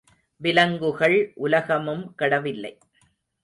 விலங்குகள் 0.41 1.17
உலகமும் 1.35 2.03
கெடவில்லை. 2.17 2.73